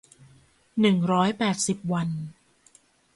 [0.79, 2.09] หนึ่งร้อยแปดสิบ วัน